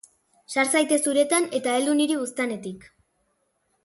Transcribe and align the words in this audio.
Sar 0.51 0.69
zaitez 0.77 0.97
uretan, 1.11 1.45
eta 1.59 1.75
heldu 1.79 1.93
niri 1.99 2.17
buztanetik. 2.21 2.89